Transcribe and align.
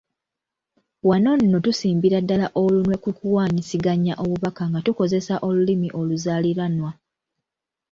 Wano 1.07 1.31
nno 1.41 1.57
tusimbira 1.65 2.17
ddala 2.23 2.47
olunwe 2.61 2.95
ku 3.03 3.09
kuwaanyisiganya 3.17 4.13
obubaka 4.23 4.63
nga 4.69 4.79
tukozesa 4.85 5.35
olulimi 5.47 5.89
oluzaaliranwa. 5.99 6.91